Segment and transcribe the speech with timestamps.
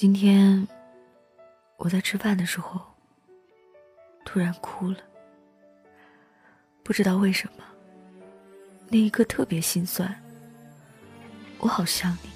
[0.00, 0.66] 今天
[1.76, 2.80] 我在吃饭的时候
[4.24, 4.96] 突然哭了，
[6.82, 7.64] 不知道为什么，
[8.88, 10.10] 那一刻特别心酸。
[11.58, 12.30] 我好想你，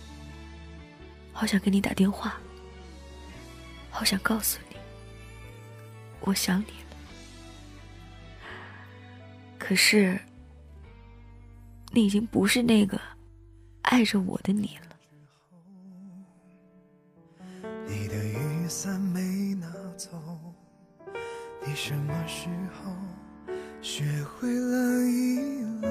[1.32, 2.38] 好想给你打电话，
[3.88, 4.76] 好想告诉你
[6.20, 6.96] 我想你了。
[9.58, 10.20] 可是，
[11.92, 13.00] 你已经不是那个
[13.80, 14.93] 爱着我的你了。
[18.68, 20.08] 伞没拿走，
[21.66, 22.92] 你什么时候
[23.82, 25.84] 学会了？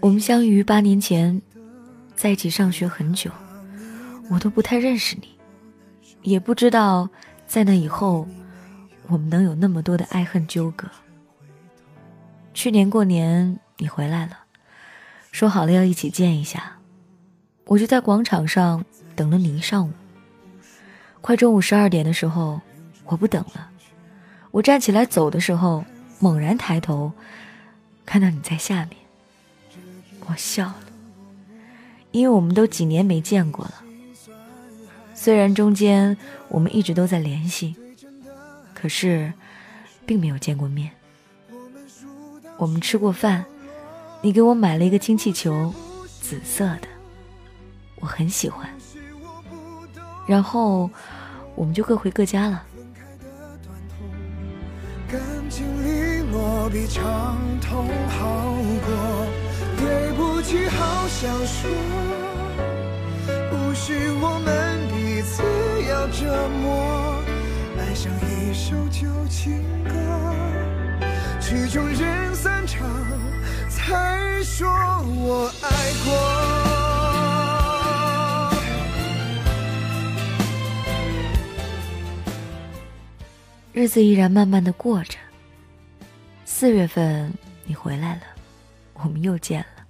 [0.00, 1.40] 我们相遇于八年前，
[2.14, 3.30] 在一起上学很久，
[4.30, 5.38] 我都不太认识你，
[6.22, 7.08] 也不知道
[7.46, 8.26] 在那以后，
[9.08, 10.88] 我们能有那么多的爱恨纠葛。
[12.54, 14.38] 去年过年你回来了，
[15.32, 16.78] 说好了要一起见一下，
[17.66, 18.84] 我就在广场上。
[19.16, 19.92] 等了你一上午，
[21.22, 22.60] 快中午十二点的时候，
[23.06, 23.70] 我不等了。
[24.50, 25.84] 我站起来走的时候，
[26.20, 27.10] 猛然抬头，
[28.04, 28.96] 看到你在下面，
[30.26, 30.84] 我笑了，
[32.12, 33.82] 因为我们都几年没见过了。
[35.14, 36.16] 虽然中间
[36.48, 37.74] 我们一直都在联系，
[38.74, 39.32] 可是
[40.04, 40.90] 并没有见过面。
[42.58, 43.44] 我们吃过饭，
[44.20, 45.72] 你给我买了一个氢气球，
[46.20, 46.88] 紫色的，
[47.96, 48.68] 我很喜欢。
[50.26, 50.90] 然后
[51.54, 52.62] 我们就各回各家了。
[55.08, 58.52] 感情利落比长痛好
[58.84, 59.26] 过，
[59.78, 61.70] 对不起，好想说，
[63.50, 65.44] 不是我们彼此
[65.88, 67.22] 要折磨，
[67.78, 69.94] 爱上一首旧情歌，
[71.40, 72.84] 曲终人散场，
[73.70, 75.68] 才说我爱
[76.04, 76.65] 过。
[83.76, 85.18] 日子依然慢慢的过着。
[86.46, 87.30] 四月份
[87.66, 88.22] 你回来了，
[88.94, 89.84] 我们又见了。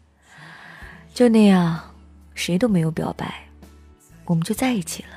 [1.14, 1.80] 就那样，
[2.34, 3.47] 谁都没有表白，
[4.24, 5.10] 我们就在一起了。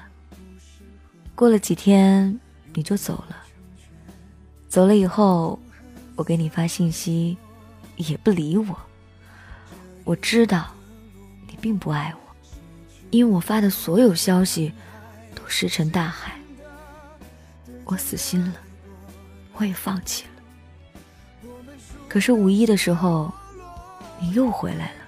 [1.34, 2.40] 过了几天，
[2.76, 3.38] 你就走了。
[4.68, 5.60] 走了以后，
[6.16, 7.36] 我给你发信息，
[7.96, 8.80] 也不理我。
[10.04, 10.72] 我知道，
[11.48, 12.36] 你并不爱我，
[13.10, 14.72] 因为我发的所有消息，
[15.34, 16.39] 都石沉大海。
[17.92, 18.54] 我死心了，
[19.54, 20.42] 我也放弃了。
[22.08, 23.34] 可是五一的时候，
[24.20, 25.00] 你又回来了。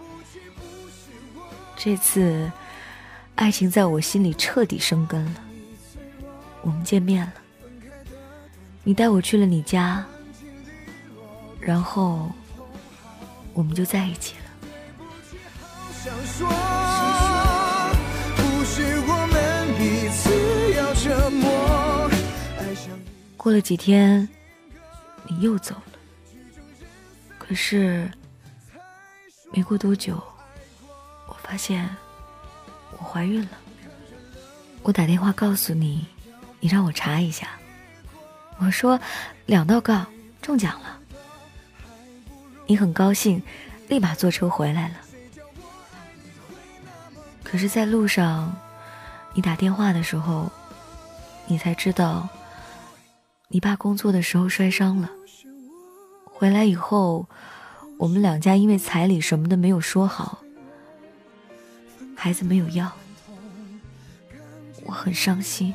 [1.77, 2.51] 这次，
[3.35, 5.35] 爱情在我心里彻底生根了。
[6.63, 7.33] 我们见面了，
[8.83, 10.03] 你带我去了你家，
[11.59, 12.31] 然后
[13.53, 14.41] 我们就在一起了。
[23.41, 24.29] 过了几天，
[25.25, 25.94] 你又走了。
[27.40, 28.07] 可是，
[29.52, 30.22] 没过多久，
[31.25, 31.90] 我发现
[32.91, 33.57] 我怀孕了。
[34.84, 36.06] 我打电话告诉你，
[36.59, 37.47] 你让我查一下。
[38.59, 39.00] 我说
[39.47, 40.06] 两道杠
[40.40, 41.00] 中奖了。
[42.68, 43.41] 你很高兴，
[43.88, 44.96] 立马坐车回来了。
[47.44, 48.56] 可是，在路上，
[49.34, 50.47] 你打电话的时候，
[51.47, 52.29] 你才知道。
[53.53, 55.12] 你爸工作的时候摔伤了，
[56.23, 57.28] 回来以后，
[57.97, 60.41] 我们两家因为彩礼什么的没有说好，
[62.16, 62.90] 孩子没有要，
[64.85, 65.73] 我很伤心。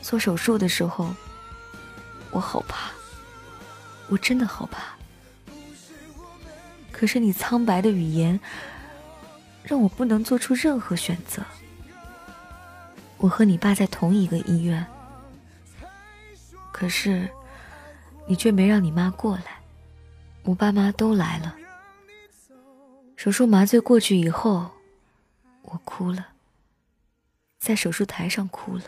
[0.00, 1.14] 做手术的时候，
[2.30, 2.90] 我好怕，
[4.08, 4.94] 我真的好怕。
[6.90, 8.40] 可是你苍白的语言，
[9.62, 11.42] 让我不能做出任何选择。
[13.18, 14.86] 我和你爸在同一个医院。
[16.76, 17.30] 可是，
[18.26, 19.60] 你却没让你妈过来，
[20.42, 21.56] 我爸妈都来了。
[23.14, 24.68] 手术麻醉过去以后，
[25.62, 26.26] 我哭了，
[27.60, 28.84] 在手术台上哭了，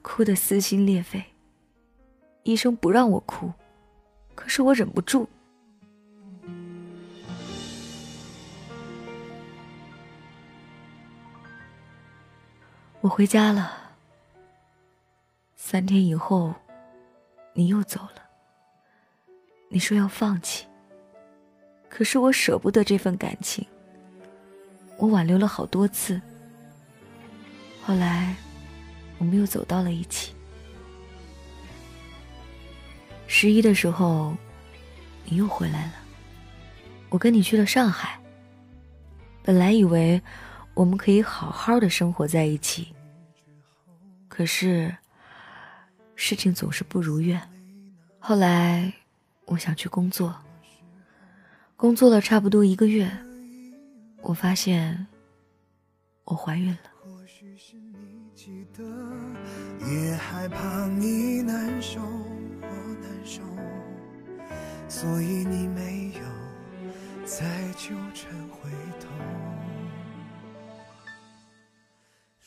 [0.00, 1.22] 哭得撕心裂肺。
[2.44, 3.52] 医生不让我哭，
[4.34, 5.28] 可是我忍不住。
[13.02, 13.79] 我回家了。
[15.70, 16.52] 三天以后，
[17.54, 18.24] 你又走了。
[19.68, 20.66] 你说要放弃，
[21.88, 23.64] 可是我舍不得这份感情。
[24.96, 26.20] 我挽留了好多次，
[27.80, 28.34] 后来
[29.18, 30.34] 我们又走到了一起。
[33.28, 34.36] 十一的时候，
[35.24, 35.92] 你又回来了。
[37.10, 38.18] 我跟你去了上海。
[39.44, 40.20] 本来以为
[40.74, 42.92] 我们可以好好的生活在一起。
[44.26, 44.92] 可是，
[46.22, 47.40] 事情总是不如愿。
[48.18, 48.92] 后来，
[49.46, 50.36] 我想去工作。
[51.78, 53.10] 工作了差不多一个月，
[54.20, 55.06] 我发现
[56.24, 56.78] 我怀孕了。
[59.88, 62.68] 也害怕你难受，我
[63.00, 63.40] 难受，
[64.90, 67.46] 所以你没有再
[67.78, 68.70] 纠缠回
[69.00, 69.08] 头。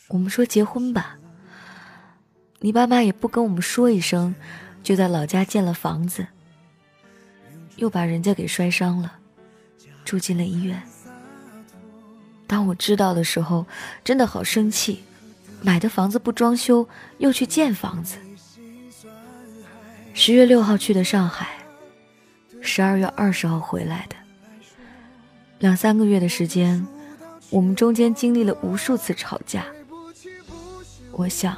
[0.10, 1.18] 我们说结婚吧，
[2.64, 4.34] 你爸妈也不跟我们说一声，
[4.82, 6.26] 就在老家建了房子，
[7.76, 9.18] 又把人家给摔伤了，
[10.06, 10.82] 住进了医院。
[12.48, 13.66] 当我知道的时候，
[14.02, 15.04] 真的好生气。
[15.62, 16.88] 买的房子不装修，
[17.18, 18.16] 又去建房子。
[20.14, 21.50] 十月六号去的上海，
[22.62, 24.16] 十二月二十号回来的。
[25.60, 26.88] 两三个月的时间，
[27.50, 29.66] 我们中间经历了无数次吵架。
[31.12, 31.58] 我想，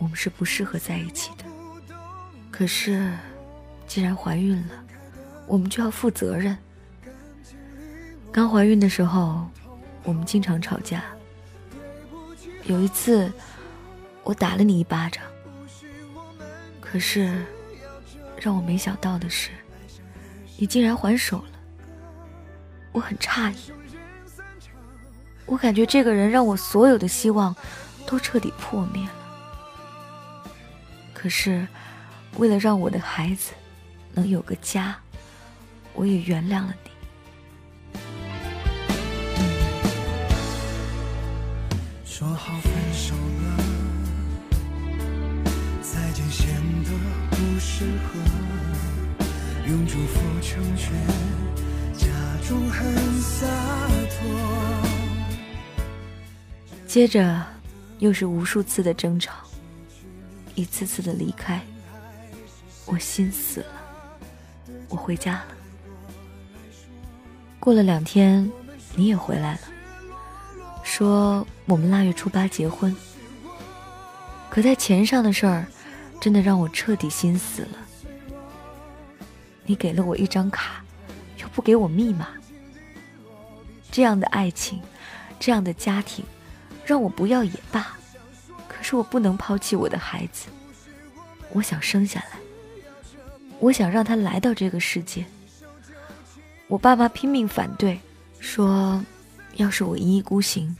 [0.00, 1.44] 我们是不适合在一起的。
[2.50, 3.12] 可是，
[3.86, 4.74] 既然怀孕了，
[5.46, 6.56] 我们就要负责任。
[8.32, 9.46] 刚怀孕的时候，
[10.02, 11.04] 我们经常吵架。
[12.64, 13.30] 有一次，
[14.24, 15.22] 我打了你一巴掌。
[16.80, 17.44] 可是，
[18.38, 19.50] 让我没想到的是，
[20.56, 21.44] 你竟然还手了。
[22.92, 23.56] 我很诧异，
[25.46, 27.54] 我感觉这个人让我所有的希望
[28.06, 29.19] 都彻底破灭了。
[31.20, 31.68] 可是，
[32.38, 33.52] 为了让我的孩子
[34.14, 34.96] 能有个家，
[35.92, 36.90] 我也原谅了你。
[42.06, 43.58] 说好分手了，
[45.82, 46.48] 再见显
[46.84, 46.90] 得
[47.30, 48.18] 不适合，
[49.68, 50.90] 用祝福成全，
[51.98, 52.06] 假
[52.48, 53.46] 装很洒
[54.08, 54.24] 脱。
[56.86, 57.44] 接着
[57.98, 59.34] 又是无数次的争吵，
[60.54, 61.60] 一次次的离开，
[62.86, 63.82] 我心死了，
[64.88, 65.46] 我回家了。
[67.58, 68.50] 过了两天，
[68.94, 69.60] 你也回来了。
[70.82, 72.94] 说我们腊月初八结婚，
[74.48, 75.66] 可在钱上的事儿，
[76.20, 77.78] 真的让我彻底心死了。
[79.64, 80.82] 你给了我一张卡，
[81.38, 82.28] 又不给我密码，
[83.92, 84.80] 这样的爱情，
[85.38, 86.24] 这样的家庭，
[86.84, 87.96] 让我不要也罢。
[88.90, 90.48] 是我不能抛弃我的孩子，
[91.52, 92.40] 我想生下来，
[93.60, 95.24] 我想让他来到这个世界。
[96.66, 98.00] 我爸妈拼命反对，
[98.40, 99.00] 说。
[99.56, 100.74] 要是我一意孤行，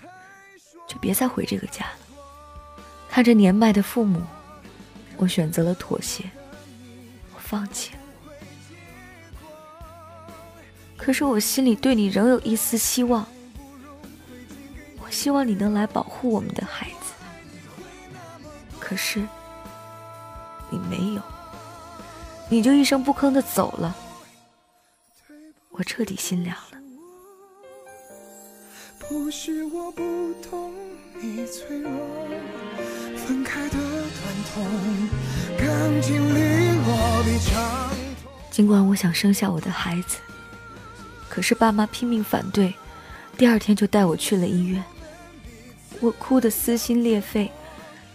[0.88, 1.98] 就别再回这个家了。
[3.08, 4.22] 看着年迈的父母，
[5.16, 6.24] 我选择了妥协，
[7.34, 7.98] 我放弃了。
[10.96, 13.26] 可是我心里对你仍有一丝希望，
[15.00, 16.99] 我希望你能来保护我们的孩子。
[18.90, 19.24] 可是
[20.68, 21.22] 你没有，
[22.48, 23.94] 你就一声不吭的走了，
[25.70, 26.78] 我彻底心凉了。
[28.98, 30.02] 不是我不
[30.42, 30.74] 懂
[31.22, 31.92] 你脆弱，
[33.16, 33.78] 分开的
[38.50, 40.16] 尽管我想生下我的孩子，
[41.28, 42.74] 可是爸妈拼命反对，
[43.38, 44.82] 第二天就带我去了医院。
[46.00, 47.52] 我哭得撕心裂肺，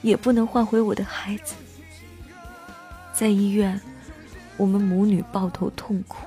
[0.05, 1.55] 也不能换回我的孩子。
[3.13, 3.79] 在医院，
[4.55, 6.25] 我们母女抱头痛哭。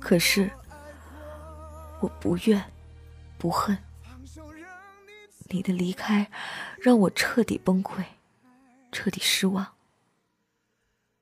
[0.00, 0.50] 可是，
[2.00, 2.64] 我不怨。
[3.36, 3.76] 不恨，
[5.50, 6.30] 你的离开
[6.80, 8.02] 让我彻底崩溃，
[8.90, 9.66] 彻底失望。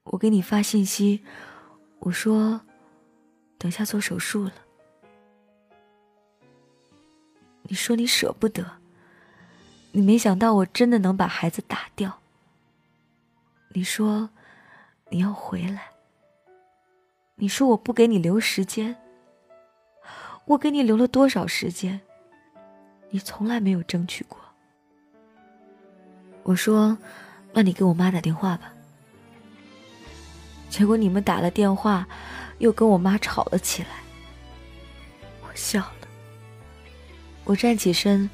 [0.04, 1.24] 我给你发信息，
[1.98, 2.60] 我说
[3.58, 4.52] 等下做手术了。
[7.64, 8.81] 你说你舍不得，
[9.92, 12.18] 你没想到我真的能把孩子打掉。
[13.74, 14.30] 你说
[15.10, 15.90] 你要回来，
[17.36, 18.96] 你说我不给你留时间，
[20.46, 22.00] 我给你留了多少时间？
[23.10, 24.38] 你从来没有争取过。
[26.42, 26.96] 我说
[27.52, 28.72] ：“那你给我妈打电话吧。”
[30.70, 32.08] 结果你们打了电话，
[32.58, 33.90] 又跟我妈吵了起来。
[35.42, 36.08] 我笑了。
[37.44, 38.28] 我站起身，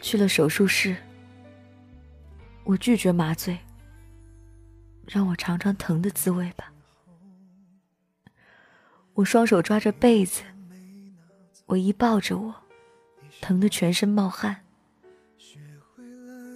[0.00, 0.96] 去了手术室。
[2.64, 3.58] 我拒绝麻醉，
[5.06, 6.72] 让我尝尝疼的滋味吧。
[9.14, 10.42] 我双手抓着被子，
[11.66, 12.54] 我一抱着我。
[13.40, 14.64] 疼得全身冒汗，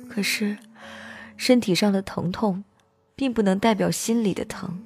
[0.09, 0.59] 可是
[1.37, 2.63] 身体上的疼痛，
[3.17, 4.85] 并不能代表心里的疼。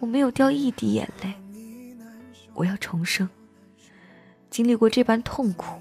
[0.00, 1.34] 我没有掉一滴眼泪。
[2.54, 3.28] 我要重生，
[4.48, 5.78] 经历过这般痛苦，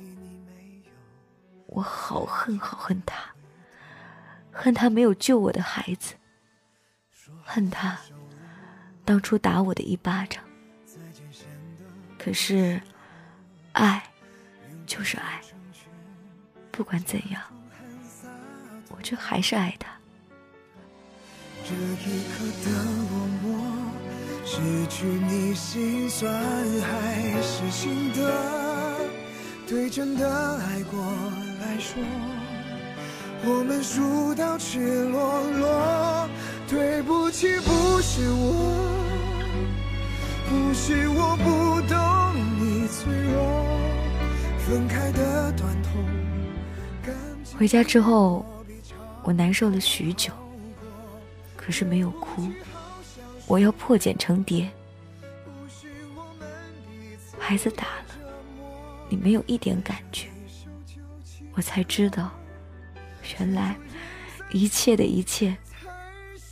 [1.72, 3.16] 我好恨好恨他，
[4.52, 6.16] 恨他没有救我的孩子，
[7.46, 7.98] 恨他
[9.06, 10.44] 当初打我的一巴掌。
[12.20, 12.82] 可是，
[13.72, 14.04] 爱
[14.86, 15.40] 就是爱，
[16.72, 17.42] 不管怎样，
[18.90, 19.90] 我却还是爱他。
[21.64, 23.12] 这一刻的落
[23.42, 23.46] 寞，
[24.46, 26.30] 失去你心酸
[26.82, 29.00] 还是心的？
[29.66, 31.02] 对真的爱过
[31.72, 32.04] 来说，
[33.46, 36.30] 我们输到赤裸裸。
[36.68, 38.92] 对不起，不是我。
[40.50, 41.98] 不是我不懂
[42.60, 43.40] 你脆弱，
[44.60, 45.92] 分开的短痛。
[47.58, 48.46] 回家之后，
[49.24, 50.34] 我难受了许久，
[51.56, 52.50] 可是没有哭。
[53.48, 54.70] 我要破茧成蝶。
[57.40, 58.16] 孩子打了，
[59.08, 60.28] 你没有一点感觉，
[61.54, 62.32] 我才知道，
[63.38, 63.76] 原来
[64.52, 65.56] 一切的一切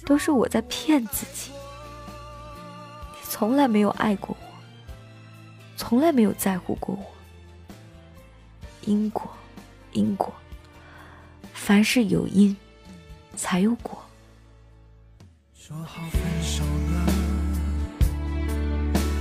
[0.05, 1.51] 都是我在骗自己。
[3.11, 4.45] 你从来没有爱过我，
[5.77, 7.05] 从来没有在乎过我。
[8.85, 9.29] 因果，
[9.93, 10.33] 因果，
[11.53, 12.55] 凡事有因，
[13.35, 14.01] 才有果。
[15.53, 17.05] 说好分手了，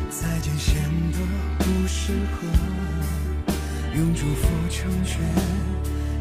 [0.08, 0.82] 再见显
[1.12, 1.18] 得
[1.58, 2.47] 不适合，
[3.99, 5.21] 用祝福成全，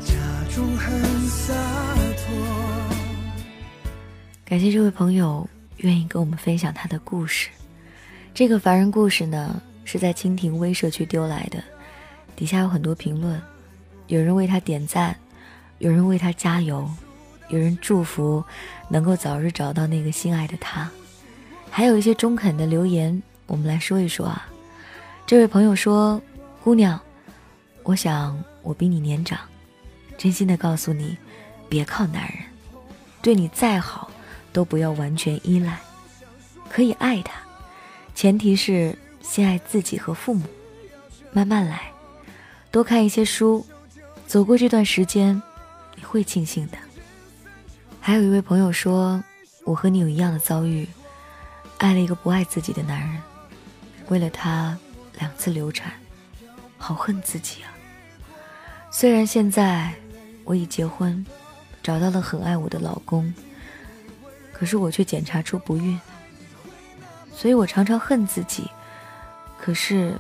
[0.04, 0.16] 假
[0.50, 1.54] 装很洒
[2.16, 2.36] 脱。
[4.44, 7.50] 感谢这位朋友愿意跟我们分享他的故事。
[8.34, 11.64] 这个凡人故事呢，是在蜻蜓微社区丢来的，
[12.36, 13.40] 底下有很多评论，
[14.08, 15.16] 有人为他点赞，
[15.78, 16.90] 有人为他加油，
[17.50, 18.44] 有人祝福
[18.90, 20.90] 能够早日找到那个心爱的他，
[21.70, 24.48] 还有一些中肯的留言，我们来说一说啊。
[25.28, 26.20] 这位朋友说
[26.64, 27.00] ：“姑娘，
[27.88, 29.40] 我想我比你年长，
[30.18, 31.18] 真心的告诉你，
[31.70, 32.34] 别靠男人，
[33.22, 34.12] 对你再好
[34.52, 35.80] 都不要完全依赖，
[36.70, 37.40] 可以爱他。”
[38.14, 40.44] 前提是先爱自己和父母，
[41.32, 41.94] 慢慢来，
[42.72, 43.66] 多看一些书，
[44.28, 45.42] 走过这段时间，
[45.96, 46.78] 你会庆幸的。
[48.02, 49.24] 还有一位朋友说，
[49.64, 50.86] 我和你有一样的遭遇，
[51.78, 53.22] 爱了一个不爱自己的男人，
[54.10, 54.78] 为了他
[55.20, 55.94] 两次流产，
[56.78, 57.72] 好恨自己啊。
[58.90, 59.94] 虽然现在
[60.44, 61.26] 我已结婚，
[61.84, 63.34] 找到了很爱我的老公，
[64.52, 66.00] 可是我却检查出不孕。
[67.32, 68.68] 所以我常常恨自己，
[69.60, 70.20] 可是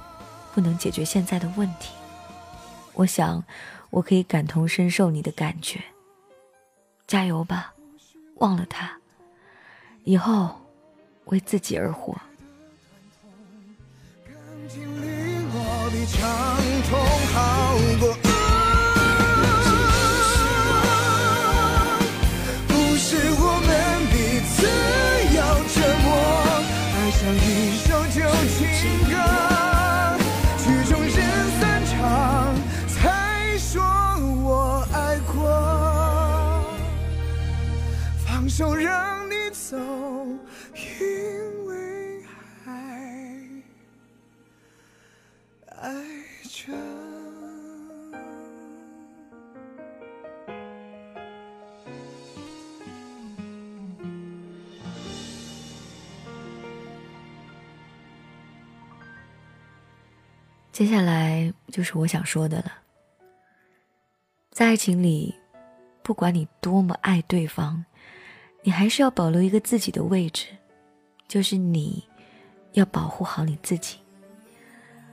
[0.54, 1.94] 不能解决现在的问题。
[2.94, 3.44] 我想，
[3.90, 5.82] 我可以感同身受你的感觉。
[7.08, 7.74] 加油吧，
[8.36, 8.92] 忘了他，
[10.04, 10.56] 以后
[11.26, 12.16] 为自己而活。
[38.58, 39.78] 手让你走，
[40.74, 42.26] 因为
[42.66, 43.40] 爱
[45.76, 45.94] 爱
[46.42, 46.74] 着。
[60.72, 62.72] 接下来就是我想说的了，
[64.50, 65.36] 在爱情里，
[66.02, 67.86] 不管你多么爱对方。
[68.68, 70.48] 你还是要保留一个自己的位置，
[71.26, 72.04] 就是你
[72.74, 73.96] 要保护好你自己。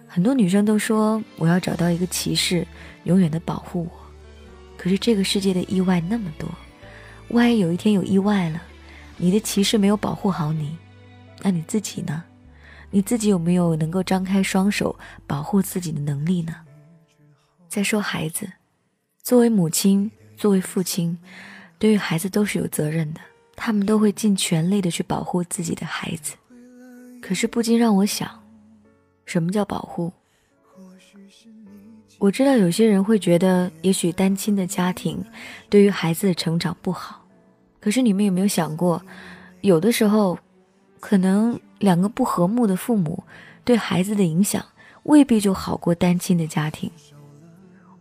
[0.09, 2.67] 很多女生都说我要找到一个骑士，
[3.05, 3.91] 永远的保护我。
[4.77, 6.49] 可是这个世界的意外那么多，
[7.29, 8.61] 万一有一天有意外了，
[9.19, 10.77] 你的骑士没有保护好你，
[11.41, 12.25] 那你自己呢？
[12.91, 16.57] 你自己有没有能够张开双手保护自己的能力呢？
[17.69, 18.51] 再说孩子，
[19.23, 21.17] 作为母亲，作为父亲，
[21.79, 23.21] 对于孩子都是有责任的。
[23.57, 26.35] 他们都会尽全力的去保护自己的孩子，
[27.23, 28.29] 可是不禁让我想，
[29.25, 30.13] 什么叫保护？
[32.19, 35.23] 我知道有些人会觉得，也许单亲的家庭
[35.69, 37.25] 对于孩子的成长不好，
[37.81, 39.03] 可是你们有没有想过，
[39.61, 40.39] 有的时候，
[41.01, 43.23] 可能两个不和睦的父母
[43.65, 44.65] 对孩子的影响
[45.03, 46.91] 未必就好过单亲的家庭。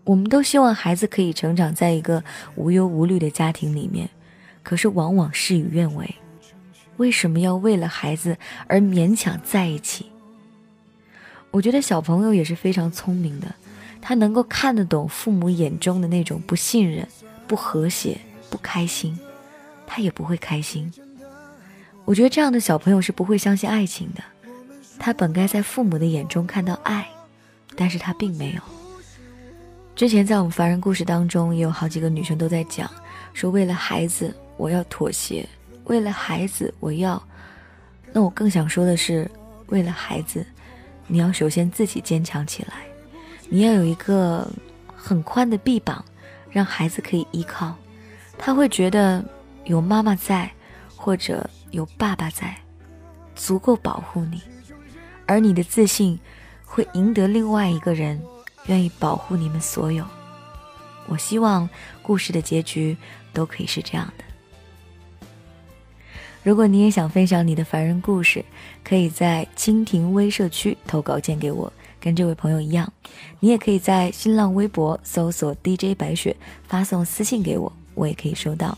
[0.06, 2.24] 我们都希望孩子可以成长在一个
[2.56, 4.10] 无忧无虑的家庭里面。
[4.64, 6.16] 可是往往事与愿违，
[6.98, 10.08] 为什么要为了孩子而勉强在一起？
[11.52, 13.54] 我觉得小朋友也是非常聪明的，
[14.02, 17.08] 他能够看得懂父母眼中的那种不信任、
[17.46, 18.18] 不和谐、
[18.50, 19.20] 不开心，
[19.86, 20.92] 他也不会开心。
[22.06, 24.24] 我觉得这样的小朋友是不会相信爱情的。
[24.98, 27.08] 他本该在父母的眼中看到爱，
[27.76, 28.62] 但是他并没有。
[29.96, 32.90] 之前在我们凡人故事当中，也有好几个女生都在讲，
[33.34, 35.48] 说为了孩子我要妥协，
[35.86, 37.22] 为了孩子我要。
[38.12, 39.30] 那我更想说的是，
[39.68, 40.46] 为了孩子，
[41.08, 42.86] 你要首先自己坚强起来，
[43.50, 44.48] 你要有一个
[44.96, 46.04] 很宽的臂膀，
[46.52, 47.76] 让孩子可以依靠，
[48.38, 49.24] 他会觉得
[49.66, 50.52] 有妈妈在，
[50.96, 52.56] 或者有爸爸在，
[53.36, 54.42] 足够保护你，
[55.26, 56.20] 而你的自信
[56.64, 58.22] 会赢得另外一个人
[58.68, 60.06] 愿意保护你们所有。
[61.08, 61.68] 我希望
[62.04, 62.96] 故事的结局
[63.34, 64.24] 都可以是这样的。
[66.44, 68.44] 如果你也想分享你的凡人故事，
[68.84, 71.72] 可以在蜻蜓微社区投稿件给我，
[72.02, 72.92] 跟这位朋友一样。
[73.40, 76.36] 你也可以在新浪微博搜索 DJ 白雪，
[76.68, 78.78] 发送私信给我，我也可以收到。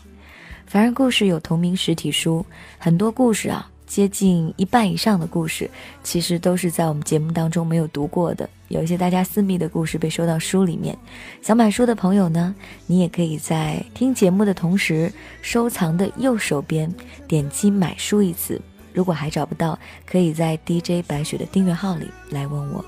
[0.64, 2.46] 凡人故事有同名实体书，
[2.78, 3.68] 很多故事啊。
[3.86, 5.70] 接近一半以上的故事，
[6.02, 8.48] 其实都是在我们节目当中没有读过的。
[8.68, 10.98] 有一些大家私密的故事被收到书里面。
[11.40, 12.54] 想买书的朋友呢，
[12.86, 16.92] 你也可以在听节目的同时，收藏的右手边
[17.28, 18.60] 点击买书一词。
[18.92, 22.84] 如果还找不到，可以在 DJ 白雪的订阅号里来问我。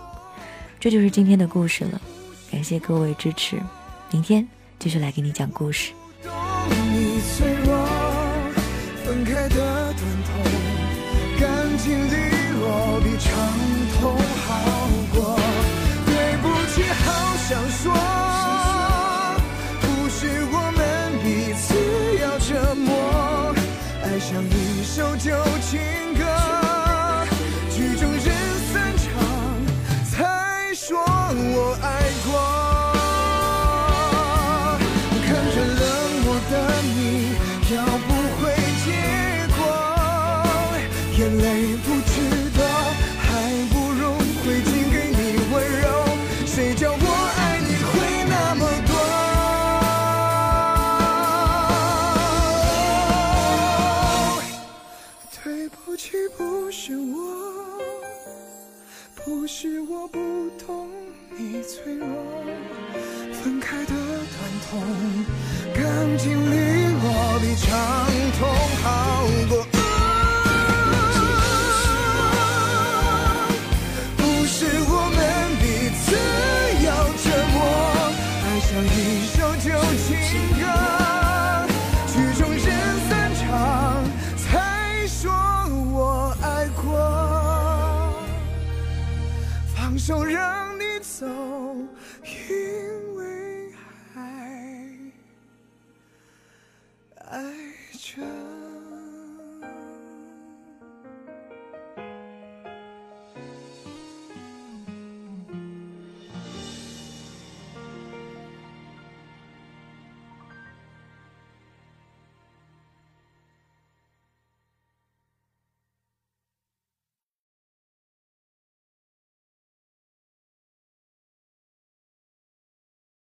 [0.80, 2.00] 这就是今天的故事了，
[2.50, 3.56] 感谢各位支持，
[4.10, 4.46] 明天
[4.78, 5.92] 继续来给你讲故事。
[6.24, 7.20] 利
[13.18, 13.77] 长
[56.70, 57.18] 是我
[59.16, 60.18] 不是我不
[60.64, 60.88] 懂
[61.36, 62.06] 你脆弱，
[63.32, 63.96] 分开的疼
[64.70, 64.80] 痛，
[65.74, 66.54] 干净利
[66.92, 67.68] 落比长
[68.38, 68.48] 痛
[68.82, 69.67] 好多。
[89.98, 91.26] 放手让你走，
[92.22, 93.72] 因为
[94.14, 94.22] 还
[97.16, 97.52] 爱
[97.98, 98.57] 着。